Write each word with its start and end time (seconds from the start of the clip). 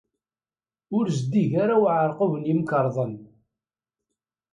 Ur 0.97 1.05
zeddig 1.17 1.51
ara 1.63 1.75
uɛeṛqub 1.83 2.33
n 2.37 2.47
yemkerḍen. 2.47 3.13